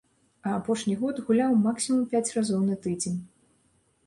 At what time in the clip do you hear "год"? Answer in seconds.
1.01-1.21